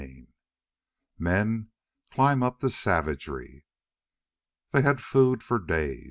10. 0.01 0.25
MEN 1.19 1.69
CLIMB 2.11 2.41
UP 2.43 2.59
TO 2.59 2.71
SAVAGERY 2.71 3.65
They 4.71 4.81
had 4.81 4.99
food 4.99 5.43
for 5.43 5.59
days. 5.59 5.99